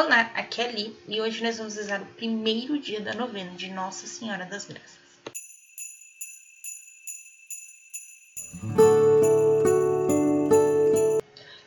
Olá, 0.00 0.30
aqui 0.36 0.60
é 0.60 0.70
Li 0.70 0.96
e 1.08 1.20
hoje 1.20 1.42
nós 1.42 1.58
vamos 1.58 1.74
rezar 1.74 2.00
o 2.00 2.06
primeiro 2.14 2.78
dia 2.78 3.00
da 3.00 3.14
novena 3.14 3.50
de 3.56 3.68
Nossa 3.68 4.06
Senhora 4.06 4.46
das 4.46 4.64
Graças. 4.64 4.96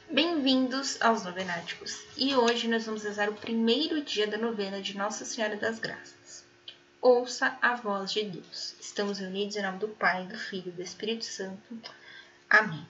Bem-vindos 0.09 0.97
aos 1.01 1.25
Novenáticos 1.25 2.05
e 2.15 2.33
hoje 2.33 2.69
nós 2.69 2.85
vamos 2.85 3.03
rezar 3.03 3.27
o 3.27 3.33
primeiro 3.33 4.01
dia 4.01 4.27
da 4.27 4.37
novena 4.37 4.81
de 4.81 4.95
Nossa 4.95 5.25
Senhora 5.25 5.57
das 5.57 5.77
Graças. 5.77 6.45
Ouça 7.01 7.57
a 7.61 7.75
voz 7.75 8.13
de 8.13 8.23
Deus. 8.23 8.77
Estamos 8.79 9.19
reunidos 9.19 9.57
em 9.57 9.61
nome 9.61 9.79
do 9.79 9.89
Pai, 9.89 10.25
do 10.27 10.37
Filho 10.37 10.69
e 10.69 10.71
do 10.71 10.81
Espírito 10.81 11.25
Santo. 11.25 11.81
Amém. 12.49 12.87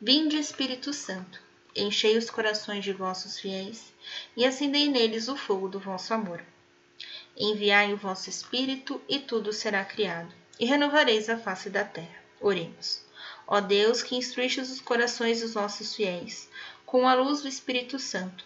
Vinde, 0.00 0.36
Espírito 0.36 0.92
Santo 0.92 1.45
enchei 1.76 2.16
os 2.16 2.30
corações 2.30 2.84
de 2.84 2.92
vossos 2.92 3.38
fiéis 3.38 3.92
e 4.36 4.44
acendei 4.44 4.88
neles 4.88 5.28
o 5.28 5.36
fogo 5.36 5.68
do 5.68 5.78
vosso 5.78 6.14
amor. 6.14 6.42
Enviai 7.36 7.92
o 7.92 7.96
vosso 7.96 8.30
Espírito 8.30 9.00
e 9.08 9.18
tudo 9.18 9.52
será 9.52 9.84
criado, 9.84 10.32
e 10.58 10.64
renovareis 10.64 11.28
a 11.28 11.38
face 11.38 11.68
da 11.68 11.84
terra. 11.84 12.22
Oremos. 12.40 13.04
Ó 13.46 13.60
Deus, 13.60 14.02
que 14.02 14.16
instruístes 14.16 14.70
os 14.70 14.80
corações 14.80 15.40
dos 15.40 15.54
vossos 15.54 15.94
fiéis, 15.94 16.48
com 16.84 17.06
a 17.06 17.14
luz 17.14 17.42
do 17.42 17.48
Espírito 17.48 17.98
Santo, 17.98 18.44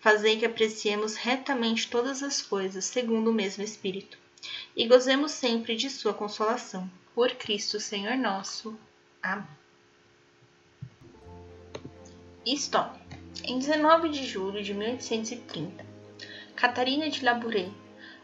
fazei 0.00 0.38
que 0.38 0.44
apreciemos 0.44 1.14
retamente 1.14 1.88
todas 1.88 2.22
as 2.22 2.42
coisas 2.42 2.84
segundo 2.84 3.30
o 3.30 3.34
mesmo 3.34 3.62
Espírito, 3.62 4.18
e 4.76 4.86
gozemos 4.86 5.32
sempre 5.32 5.76
de 5.76 5.88
sua 5.88 6.12
consolação. 6.12 6.90
Por 7.14 7.30
Cristo 7.36 7.78
Senhor 7.78 8.16
nosso. 8.16 8.76
Amém. 9.22 9.63
História. 12.46 13.00
Em 13.42 13.58
19 13.58 14.10
de 14.10 14.26
julho 14.26 14.62
de 14.62 14.74
1830, 14.74 15.82
Catarina 16.54 17.08
de 17.08 17.24
Labouré 17.24 17.70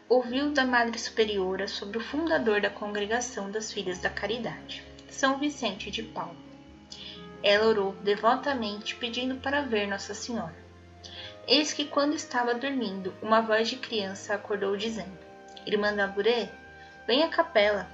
ouviu 0.07 0.51
da 0.51 0.63
Madre 0.63 0.99
Superiora 0.99 1.67
sobre 1.67 1.97
o 1.97 2.01
fundador 2.01 2.61
da 2.61 2.69
Congregação 2.69 3.49
das 3.49 3.73
Filhas 3.73 3.97
da 3.97 4.11
Caridade, 4.11 4.83
São 5.09 5.39
Vicente 5.39 5.89
de 5.89 6.03
Paulo. 6.03 6.37
Ela 7.41 7.65
orou 7.65 7.93
devotamente 8.03 8.95
pedindo 8.95 9.37
para 9.37 9.63
ver 9.63 9.87
Nossa 9.87 10.13
Senhora. 10.13 10.55
Eis 11.47 11.73
que, 11.73 11.85
quando 11.85 12.13
estava 12.13 12.53
dormindo, 12.53 13.11
uma 13.23 13.41
voz 13.41 13.69
de 13.69 13.77
criança 13.77 14.35
acordou 14.35 14.77
dizendo: 14.77 15.17
Irmã 15.65 15.89
Labouré, 15.89 16.47
vem 17.07 17.23
à 17.23 17.27
capela. 17.27 17.89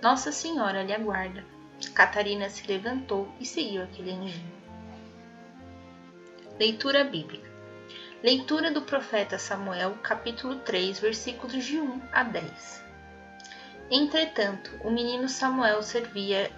Nossa 0.00 0.32
Senhora 0.32 0.82
lhe 0.82 0.94
aguarda. 0.94 1.44
Catarina 1.92 2.48
se 2.48 2.66
levantou 2.66 3.28
e 3.38 3.44
seguiu 3.44 3.82
aquele 3.82 4.12
anjinho. 4.12 4.65
Leitura 6.58 7.04
bíblica. 7.04 7.50
Leitura 8.22 8.70
do 8.70 8.80
profeta 8.80 9.38
Samuel, 9.38 9.94
capítulo 10.02 10.56
3, 10.60 10.98
versículos 10.98 11.62
de 11.62 11.78
1 11.78 12.00
a 12.10 12.22
10. 12.22 12.82
Entretanto, 13.90 14.70
o 14.82 14.90
menino 14.90 15.28
Samuel 15.28 15.82
servia 15.82 16.50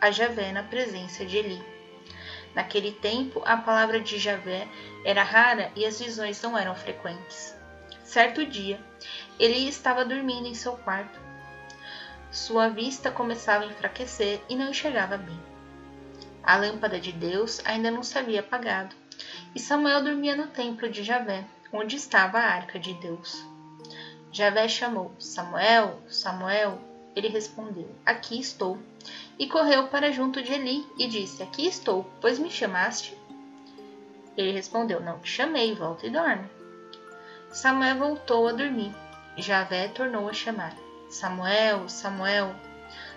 a 0.00 0.12
Javé 0.12 0.52
na 0.52 0.62
presença 0.62 1.26
de 1.26 1.38
Eli. 1.38 1.60
Naquele 2.54 2.92
tempo, 2.92 3.42
a 3.44 3.56
palavra 3.56 3.98
de 3.98 4.16
Javé 4.16 4.68
era 5.04 5.24
rara 5.24 5.72
e 5.74 5.84
as 5.84 5.98
visões 5.98 6.40
não 6.40 6.56
eram 6.56 6.76
frequentes. 6.76 7.52
Certo 8.04 8.46
dia, 8.46 8.78
Eli 9.40 9.66
estava 9.66 10.04
dormindo 10.04 10.46
em 10.46 10.54
seu 10.54 10.76
quarto. 10.76 11.18
Sua 12.30 12.68
vista 12.68 13.10
começava 13.10 13.64
a 13.64 13.66
enfraquecer 13.66 14.40
e 14.48 14.54
não 14.54 14.70
enxergava 14.70 15.16
bem. 15.16 15.42
A 16.44 16.56
lâmpada 16.56 17.00
de 17.00 17.10
Deus 17.10 17.60
ainda 17.64 17.90
não 17.90 18.04
se 18.04 18.16
havia 18.16 18.38
apagado 18.38 19.01
e 19.54 19.60
Samuel 19.60 20.02
dormia 20.02 20.34
no 20.34 20.46
templo 20.46 20.88
de 20.88 21.02
Javé, 21.02 21.44
onde 21.72 21.96
estava 21.96 22.38
a 22.38 22.54
arca 22.54 22.78
de 22.78 22.94
Deus. 22.94 23.44
Javé 24.32 24.66
chamou: 24.66 25.12
Samuel, 25.18 26.00
Samuel. 26.08 26.78
Ele 27.14 27.28
respondeu: 27.28 27.88
Aqui 28.06 28.40
estou. 28.40 28.78
E 29.38 29.46
correu 29.46 29.88
para 29.88 30.12
junto 30.12 30.42
de 30.42 30.52
Eli 30.52 30.86
e 30.98 31.06
disse: 31.06 31.42
Aqui 31.42 31.66
estou, 31.66 32.10
pois 32.20 32.38
me 32.38 32.50
chamaste? 32.50 33.16
Ele 34.36 34.52
respondeu: 34.52 35.00
Não 35.00 35.18
te 35.18 35.30
chamei, 35.30 35.74
volta 35.74 36.06
e 36.06 36.10
dorme. 36.10 36.48
Samuel 37.50 37.98
voltou 37.98 38.48
a 38.48 38.52
dormir. 38.52 38.94
Javé 39.36 39.88
tornou 39.88 40.28
a 40.28 40.32
chamar: 40.32 40.74
Samuel, 41.10 41.88
Samuel. 41.88 42.54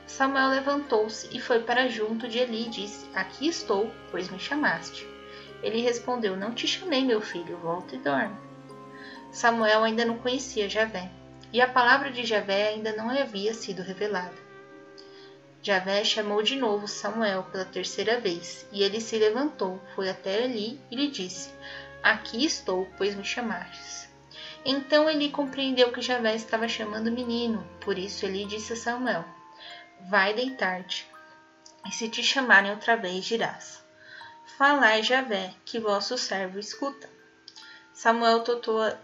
Samuel 0.06 0.50
levantou-se 0.50 1.29
e 1.35 1.39
foi 1.39 1.62
para 1.62 1.88
junto 1.88 2.27
de 2.27 2.39
Eli 2.39 2.66
e 2.66 2.69
disse: 2.69 3.09
Aqui 3.16 3.47
estou, 3.47 3.89
pois 4.12 4.29
me 4.29 4.38
chamaste. 4.38 5.14
Ele 5.63 5.81
respondeu: 5.81 6.35
Não 6.35 6.53
te 6.53 6.67
chamei, 6.67 7.03
meu 7.03 7.21
filho, 7.21 7.57
volta 7.57 7.95
e 7.95 7.99
dorme. 7.99 8.35
Samuel 9.31 9.83
ainda 9.83 10.05
não 10.05 10.17
conhecia 10.17 10.69
Javé, 10.69 11.11
e 11.51 11.59
a 11.61 11.67
palavra 11.67 12.11
de 12.11 12.25
Javé 12.25 12.69
ainda 12.69 12.93
não 12.95 13.09
havia 13.09 13.53
sido 13.53 13.81
revelada. 13.81 14.45
Javé 15.61 16.03
chamou 16.03 16.44
de 16.44 16.55
novo 16.55 16.88
Samuel 16.88 17.44
pela 17.51 17.65
terceira 17.65 18.19
vez, 18.19 18.67
e 18.71 18.83
ele 18.83 19.01
se 19.01 19.17
levantou, 19.17 19.81
foi 19.95 20.09
até 20.09 20.44
ali 20.44 20.79
e 20.91 20.95
lhe 20.95 21.09
disse: 21.09 21.49
Aqui 22.03 22.45
estou, 22.45 22.88
pois 22.97 23.15
me 23.15 23.23
chamastes. 23.23 24.07
Então 24.63 25.09
ele 25.09 25.29
compreendeu 25.29 25.91
que 25.91 26.01
Javé 26.01 26.35
estava 26.35 26.67
chamando 26.67 27.07
o 27.07 27.11
menino, 27.11 27.67
por 27.81 27.97
isso 27.97 28.25
ele 28.25 28.45
disse 28.45 28.73
a 28.73 28.75
Samuel: 28.75 29.25
Vai 30.09 30.33
deitar-te, 30.33 31.07
e 31.88 31.91
se 31.91 32.09
te 32.09 32.23
chamarem 32.23 32.71
outra 32.71 32.95
vez, 32.95 33.25
dirás: 33.25 33.84
Falai, 34.57 35.03
Javé, 35.03 35.53
que 35.66 35.81
vosso 35.81 36.17
servo 36.17 36.57
escuta. 36.57 37.09
Samuel 37.93 38.41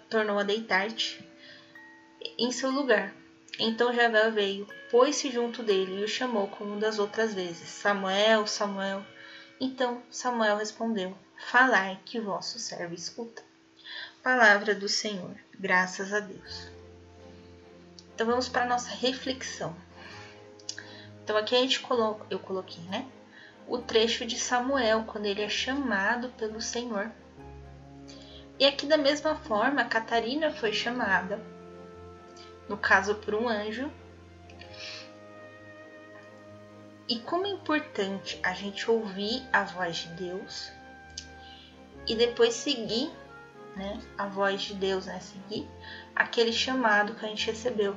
tornou 0.10 0.40
a 0.40 0.44
deitar-te 0.44 1.28
em 2.38 2.54
seu 2.54 2.72
lugar. 2.72 3.14
Então 3.60 3.94
Javé 3.94 4.32
veio, 4.32 4.66
pôs-se 4.90 5.30
junto 5.30 5.62
dele 5.62 6.00
e 6.00 6.04
o 6.06 6.08
chamou 6.08 6.48
como 6.48 6.80
das 6.80 7.00
outras 7.00 7.34
vezes: 7.34 7.68
Samuel, 7.68 8.48
Samuel. 8.48 9.06
Então 9.60 10.02
Samuel 10.10 10.56
respondeu: 10.56 11.18
Falai, 11.38 12.00
que 12.06 12.18
vosso 12.18 12.58
servo 12.58 12.94
escuta. 12.94 13.44
Palavra 14.24 14.74
do 14.74 14.88
Senhor, 14.88 15.36
graças 15.60 16.14
a 16.14 16.22
Deus. 16.22 16.70
Então 18.16 18.26
vamos 18.26 18.48
para 18.48 18.64
a 18.64 18.68
nossa 18.68 18.92
reflexão. 18.92 19.76
Então 21.26 21.36
aqui 21.36 21.54
a 21.54 21.60
gente 21.60 21.82
coloca, 21.82 22.26
eu 22.30 22.40
coloquei, 22.40 22.84
né? 22.86 23.06
O 23.72 23.78
trecho 23.78 24.26
de 24.26 24.38
Samuel, 24.38 25.06
quando 25.06 25.26
ele 25.26 25.42
é 25.42 25.48
chamado 25.48 26.28
pelo 26.32 26.60
Senhor. 26.60 27.10
E 28.60 28.66
aqui, 28.66 28.86
da 28.86 28.98
mesma 28.98 29.34
forma, 29.34 29.86
Catarina 29.86 30.52
foi 30.52 30.74
chamada, 30.74 31.42
no 32.68 32.76
caso 32.76 33.16
por 33.16 33.34
um 33.34 33.48
anjo. 33.48 33.90
E 37.08 37.20
como 37.20 37.46
é 37.46 37.50
importante 37.50 38.38
a 38.44 38.54
gente 38.54 38.92
ouvir 38.92 39.42
a 39.54 39.64
voz 39.64 40.00
de 40.00 40.10
Deus 40.10 40.70
e 42.06 42.14
depois 42.14 42.54
seguir 42.54 43.10
né, 43.74 44.02
a 44.18 44.28
voz 44.28 44.64
de 44.64 44.74
Deus, 44.74 45.06
né, 45.06 45.18
seguir 45.22 45.66
aquele 46.14 46.52
chamado 46.52 47.16
que 47.16 47.26
a 47.26 47.30
gente 47.30 47.50
recebeu. 47.50 47.96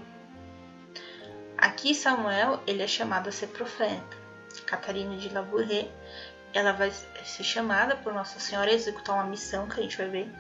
Aqui 1.59 1.97
Samuel 1.97 2.63
ele 2.65 2.83
é 2.83 2.87
chamado 2.87 3.29
a 3.29 3.33
ser 3.33 3.49
profeta. 3.49 4.24
Catarina 4.63 5.17
de 5.17 5.29
Labouré, 5.29 5.89
ela 6.53 6.73
vai 6.73 6.91
ser 6.91 7.45
chamada 7.45 7.97
por 7.97 8.13
Nossa 8.13 8.39
Senhora 8.39 8.71
a 8.71 8.75
executar 8.75 9.17
uma 9.17 9.25
missão 9.25 9.69
que 9.69 9.81
a 9.81 9.83
gente 9.83 9.97
vai 9.97 10.09
ver 10.09 10.33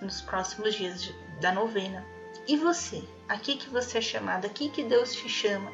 nos 0.00 0.20
próximos 0.20 0.74
dias 0.74 1.12
da 1.40 1.52
novena. 1.52 2.04
E 2.48 2.56
você? 2.56 3.02
Aqui 3.28 3.56
que 3.56 3.68
você 3.68 3.98
é 3.98 4.00
chamada? 4.00 4.46
Aqui 4.46 4.70
que 4.70 4.82
Deus 4.82 5.14
te 5.14 5.28
chama 5.28 5.70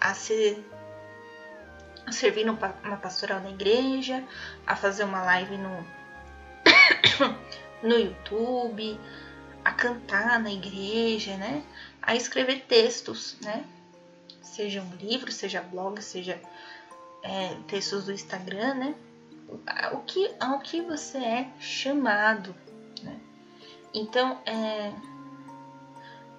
a 0.00 0.14
ser 0.14 0.64
a 2.04 2.10
servir 2.10 2.44
numa 2.44 2.96
pastoral 2.96 3.40
na 3.40 3.50
igreja, 3.50 4.24
a 4.66 4.74
fazer 4.74 5.04
uma 5.04 5.22
live 5.22 5.56
no 5.56 5.86
no 7.82 7.98
YouTube, 7.98 8.98
a 9.64 9.72
cantar 9.72 10.40
na 10.40 10.50
igreja, 10.50 11.36
né? 11.36 11.62
A 12.00 12.16
escrever 12.16 12.64
textos, 12.66 13.36
né? 13.40 13.64
Seja 14.42 14.82
um 14.82 14.94
livro, 14.96 15.30
seja 15.30 15.60
blog, 15.62 16.00
seja 16.02 16.40
é, 17.22 17.56
textos 17.66 18.06
do 18.06 18.12
Instagram, 18.12 18.74
né? 18.74 18.94
O 19.92 19.98
que, 19.98 20.34
ao 20.40 20.58
que 20.60 20.80
você 20.80 21.18
é 21.18 21.50
chamado, 21.60 22.54
né? 23.02 23.20
Então, 23.92 24.40
é, 24.46 24.92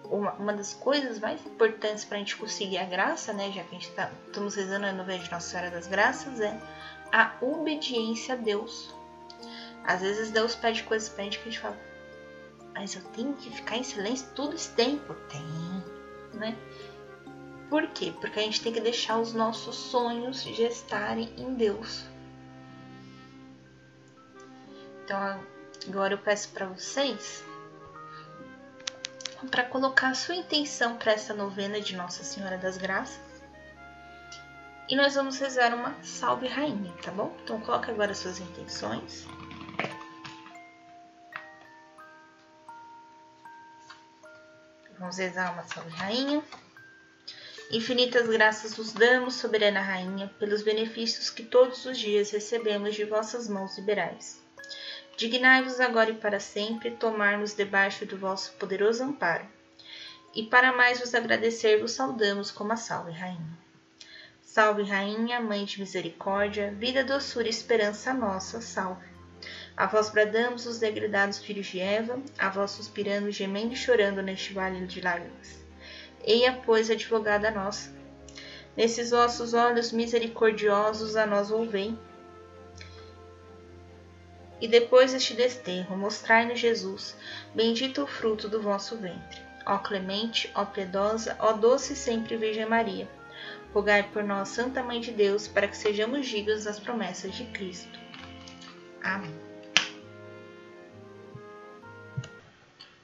uma, 0.05 0.33
uma 0.33 0.53
das 0.53 0.73
coisas 0.73 1.19
mais 1.19 1.45
importantes 1.45 2.03
para 2.05 2.17
a 2.17 2.19
gente 2.19 2.35
conseguir 2.35 2.77
a 2.77 2.85
graça, 2.85 3.33
né? 3.33 3.51
Já 3.51 3.63
que 3.63 3.75
a 3.75 3.79
gente 3.79 3.91
tá, 3.91 4.11
estamos 4.27 4.55
rezando 4.55 4.85
a 4.85 4.91
novena 4.91 5.23
de 5.23 5.31
Nossa 5.31 5.49
Senhora 5.49 5.71
das 5.71 5.87
Graças, 5.87 6.39
é 6.39 6.59
a 7.11 7.33
obediência 7.41 8.33
a 8.33 8.37
Deus. 8.37 8.93
Às 9.83 10.01
vezes 10.01 10.31
Deus 10.31 10.55
pede 10.55 10.83
coisas 10.83 11.09
pra 11.09 11.23
gente 11.23 11.39
que 11.39 11.49
a 11.49 11.51
gente 11.51 11.61
fala, 11.61 11.77
mas 12.73 12.95
eu 12.95 13.03
tenho 13.15 13.33
que 13.33 13.49
ficar 13.51 13.77
em 13.77 13.83
silêncio 13.83 14.27
todo 14.33 14.55
esse 14.55 14.71
tempo? 14.71 15.13
Tem, 15.29 16.39
né? 16.39 16.55
Por 17.73 17.87
quê? 17.87 18.13
Porque 18.21 18.39
a 18.39 18.43
gente 18.43 18.61
tem 18.61 18.71
que 18.71 18.79
deixar 18.79 19.17
os 19.17 19.33
nossos 19.33 19.75
sonhos 19.75 20.43
gestarem 20.43 21.33
em 21.35 21.55
Deus. 21.55 22.05
Então, 25.03 25.43
Agora 25.87 26.13
eu 26.13 26.19
peço 26.19 26.49
para 26.49 26.67
vocês 26.67 27.43
para 29.49 29.63
colocar 29.63 30.09
a 30.09 30.13
sua 30.13 30.35
intenção 30.35 30.97
para 30.97 31.13
essa 31.13 31.33
novena 31.33 31.81
de 31.81 31.95
Nossa 31.95 32.23
Senhora 32.23 32.59
das 32.59 32.77
Graças. 32.77 33.19
E 34.87 34.95
nós 34.95 35.15
vamos 35.15 35.39
rezar 35.39 35.73
uma 35.73 35.95
Salve 36.03 36.47
Rainha, 36.47 36.93
tá 37.01 37.09
bom? 37.09 37.35
Então 37.43 37.59
coloque 37.59 37.89
agora 37.89 38.13
suas 38.13 38.39
intenções. 38.39 39.25
Vamos 44.99 45.17
rezar 45.17 45.53
uma 45.53 45.63
Salve 45.63 45.89
Rainha. 45.89 46.43
Infinitas 47.73 48.27
graças 48.27 48.75
vos 48.75 48.93
damos, 48.93 49.33
soberana 49.33 49.81
Rainha, 49.81 50.31
pelos 50.37 50.61
benefícios 50.61 51.31
que 51.31 51.41
todos 51.41 51.83
os 51.87 51.97
dias 51.97 52.29
recebemos 52.29 52.93
de 52.93 53.03
vossas 53.03 53.49
mãos 53.49 53.75
liberais. 53.79 54.39
Dignai-vos 55.17 55.79
agora 55.79 56.11
e 56.11 56.13
para 56.13 56.39
sempre 56.39 56.91
tomar-nos 56.91 57.55
debaixo 57.55 58.05
do 58.05 58.15
vosso 58.15 58.53
poderoso 58.59 59.03
amparo. 59.03 59.47
E 60.35 60.43
para 60.43 60.71
mais 60.71 60.99
vos 60.99 61.15
agradecer, 61.15 61.81
vos 61.81 61.93
saudamos 61.93 62.51
como 62.51 62.71
a 62.73 62.75
Salve 62.75 63.11
Rainha. 63.11 63.57
Salve 64.43 64.83
Rainha, 64.83 65.39
Mãe 65.39 65.65
de 65.65 65.79
Misericórdia, 65.79 66.71
vida, 66.77 67.03
doçura 67.03 67.47
e 67.47 67.49
esperança 67.49 68.13
nossa, 68.13 68.61
salve. 68.61 69.07
A 69.75 69.87
vós 69.87 70.11
bradamos 70.11 70.67
os 70.67 70.77
degradados 70.77 71.39
filhos 71.39 71.65
de 71.65 71.79
Eva, 71.79 72.21
a 72.37 72.49
vós 72.49 72.69
suspirando, 72.69 73.31
gemendo 73.31 73.73
e 73.73 73.75
chorando 73.75 74.21
neste 74.21 74.53
vale 74.53 74.85
de 74.85 75.01
lágrimas. 75.01 75.62
Eia, 76.23 76.61
pois, 76.65 76.89
advogada 76.89 77.51
nossa. 77.51 77.91
Nesses 78.75 79.11
vossos 79.11 79.53
olhos 79.53 79.91
misericordiosos 79.91 81.15
a 81.15 81.25
nós 81.25 81.49
volvei. 81.49 81.97
E 84.59 84.67
depois 84.67 85.11
deste 85.11 85.33
desterro, 85.33 85.97
mostrai-nos 85.97 86.59
Jesus, 86.59 87.15
bendito 87.53 88.03
o 88.03 88.07
fruto 88.07 88.47
do 88.47 88.61
vosso 88.61 88.95
ventre. 88.97 89.41
Ó 89.65 89.77
clemente, 89.77 90.49
ó 90.55 90.65
piedosa, 90.65 91.35
ó 91.39 91.53
doce 91.53 91.95
sempre 91.95 92.37
Virgem 92.37 92.65
Maria, 92.65 93.07
rogai 93.73 94.03
por 94.03 94.23
nós, 94.23 94.49
Santa 94.49 94.81
Mãe 94.81 94.99
de 94.99 95.11
Deus, 95.11 95.47
para 95.47 95.67
que 95.67 95.77
sejamos 95.77 96.27
dignos 96.27 96.63
das 96.63 96.79
promessas 96.79 97.35
de 97.35 97.45
Cristo. 97.45 97.99
Amém. 99.03 99.35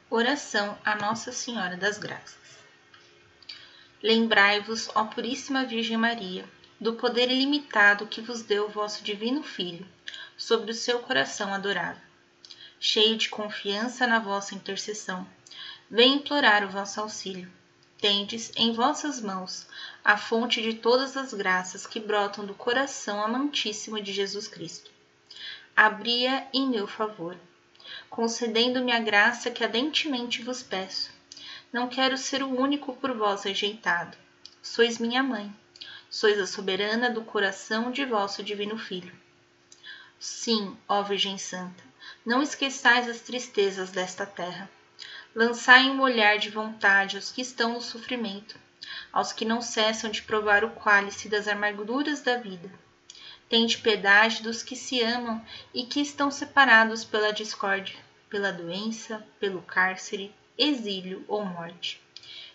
Oração 0.10 0.78
a 0.84 0.96
Nossa 0.96 1.32
Senhora 1.32 1.78
das 1.78 1.98
Graças. 1.98 2.39
Lembrai-vos, 4.02 4.90
ó 4.96 5.04
Puríssima 5.04 5.66
Virgem 5.66 5.98
Maria, 5.98 6.48
do 6.80 6.94
poder 6.94 7.30
ilimitado 7.30 8.08
que 8.08 8.22
vos 8.22 8.42
deu 8.42 8.66
o 8.66 8.70
vosso 8.70 9.04
Divino 9.04 9.44
Filho 9.44 9.86
sobre 10.38 10.72
o 10.72 10.74
seu 10.74 11.00
coração 11.00 11.54
adorável. 11.54 12.02
Cheio 12.80 13.18
de 13.18 13.28
confiança 13.28 14.08
na 14.08 14.18
vossa 14.18 14.56
intercessão, 14.56 15.28
vem 15.92 16.14
implorar 16.14 16.64
o 16.64 16.70
vosso 16.70 17.02
auxílio. 17.02 17.52
Tendes 17.98 18.54
em 18.56 18.72
vossas 18.72 19.20
mãos 19.20 19.68
a 20.02 20.16
fonte 20.16 20.62
de 20.62 20.76
todas 20.76 21.18
as 21.18 21.34
graças 21.34 21.86
que 21.86 22.00
brotam 22.00 22.46
do 22.46 22.54
coração 22.54 23.22
amantíssimo 23.22 24.02
de 24.02 24.14
Jesus 24.14 24.48
Cristo. 24.48 24.90
Abria 25.76 26.48
em 26.54 26.70
meu 26.70 26.88
favor, 26.88 27.38
concedendo-me 28.10 28.94
a 28.94 29.00
graça 29.00 29.52
que 29.52 29.62
ardentemente 29.62 30.42
vos 30.42 30.64
peço 30.64 31.19
não 31.72 31.88
quero 31.88 32.18
ser 32.18 32.42
o 32.42 32.50
único 32.50 32.96
por 32.96 33.14
vós 33.16 33.44
rejeitado. 33.44 34.18
Sois 34.62 34.98
minha 34.98 35.22
mãe. 35.22 35.54
Sois 36.10 36.40
a 36.40 36.48
soberana 36.48 37.10
do 37.12 37.24
coração 37.24 37.92
de 37.92 38.04
vosso 38.04 38.42
divino 38.42 38.78
Filho. 38.78 39.14
Sim, 40.20 40.76
ó 40.88 41.04
Virgem 41.04 41.38
Santa, 41.38 41.84
não 42.26 42.42
esqueçais 42.42 43.08
as 43.08 43.22
tristezas 43.22 43.92
desta 43.92 44.26
terra. 44.26 44.70
Lançai 45.36 45.90
um 45.90 46.02
olhar 46.02 46.40
de 46.40 46.50
vontade 46.50 47.16
aos 47.16 47.32
que 47.32 47.42
estão 47.42 47.74
no 47.74 47.82
sofrimento, 47.82 48.60
aos 49.14 49.32
que 49.32 49.46
não 49.46 49.62
cessam 49.62 50.10
de 50.10 50.24
provar 50.24 50.64
o 50.64 50.72
cálice 50.72 51.30
das 51.30 51.48
amarguras 51.48 52.22
da 52.22 52.38
vida. 52.38 52.72
Tende 53.48 53.78
piedade 53.78 54.42
dos 54.42 54.64
que 54.64 54.76
se 54.76 55.02
amam 55.02 55.44
e 55.74 55.86
que 55.86 56.02
estão 56.02 56.32
separados 56.32 57.06
pela 57.06 57.32
discórdia, 57.32 57.98
pela 58.28 58.52
doença, 58.52 59.26
pelo 59.40 59.62
cárcere, 59.62 60.34
exílio 60.60 61.24
ou 61.28 61.44
morte. 61.44 62.02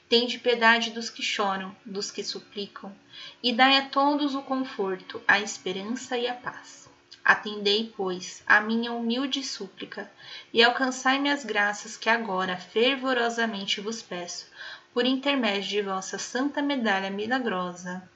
Tende 0.08 0.38
piedade 0.38 0.90
dos 0.90 1.08
que 1.08 1.22
choram, 1.22 1.74
dos 1.84 2.10
que 2.10 2.22
suplicam, 2.22 2.94
e 3.42 3.52
dai 3.52 3.78
a 3.78 3.88
todos 3.88 4.34
o 4.34 4.42
conforto, 4.42 5.20
a 5.26 5.40
esperança 5.40 6.16
e 6.18 6.28
a 6.28 6.34
paz. 6.34 6.88
Atendei, 7.24 7.92
pois, 7.96 8.42
a 8.46 8.60
minha 8.60 8.92
humilde 8.92 9.42
súplica, 9.42 10.12
e 10.52 10.62
alcançai-me 10.62 11.30
as 11.30 11.42
graças 11.42 11.96
que 11.96 12.10
agora 12.10 12.58
fervorosamente 12.58 13.80
vos 13.80 14.02
peço, 14.02 14.46
por 14.92 15.06
intermédio 15.06 15.70
de 15.70 15.82
vossa 15.82 16.18
santa 16.18 16.60
medalha 16.60 17.10
milagrosa. 17.10 18.06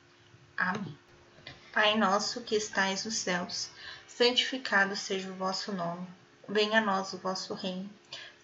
Amém. 0.54 0.96
Pai 1.72 1.96
nosso 1.96 2.42
que 2.42 2.54
estais 2.54 3.06
nos 3.06 3.14
céus, 3.14 3.70
santificado 4.06 4.94
seja 4.94 5.30
o 5.30 5.34
vosso 5.34 5.72
nome. 5.72 6.06
Venha 6.46 6.78
a 6.78 6.84
nós 6.84 7.12
o 7.12 7.18
vosso 7.18 7.54
reino. 7.54 7.88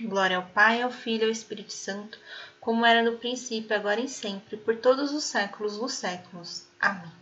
Glória 0.00 0.36
ao 0.36 0.46
Pai, 0.46 0.82
ao 0.82 0.90
Filho 0.90 1.22
e 1.22 1.26
ao 1.26 1.30
Espírito 1.30 1.72
Santo, 1.72 2.18
como 2.60 2.86
era 2.86 3.02
no 3.02 3.18
princípio, 3.18 3.76
agora 3.76 4.00
e 4.00 4.08
sempre, 4.08 4.56
por 4.56 4.76
todos 4.76 5.12
os 5.12 5.24
séculos 5.24 5.78
dos 5.78 5.92
séculos. 5.92 6.66
Amém. 6.80 7.12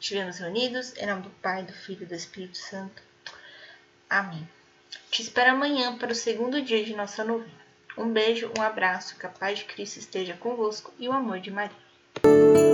Estivemos 0.00 0.38
reunidos 0.38 0.96
em 0.96 1.06
nome 1.06 1.22
do 1.22 1.30
Pai, 1.30 1.62
do 1.62 1.72
Filho 1.72 2.02
e 2.02 2.06
do 2.06 2.14
Espírito 2.14 2.58
Santo. 2.58 3.02
Amém. 4.08 4.48
Te 5.10 5.22
espero 5.22 5.52
amanhã 5.52 5.96
para 5.96 6.12
o 6.12 6.14
segundo 6.14 6.60
dia 6.60 6.84
de 6.84 6.94
nossa 6.94 7.24
novena. 7.24 7.66
Um 7.96 8.12
beijo, 8.12 8.52
um 8.58 8.62
abraço, 8.62 9.16
que 9.18 9.26
a 9.26 9.30
paz 9.30 9.60
de 9.60 9.64
Cristo 9.64 9.98
esteja 9.98 10.34
convosco 10.34 10.92
e 10.98 11.08
o 11.08 11.12
amor 11.12 11.40
de 11.40 11.50
Maria. 11.50 12.65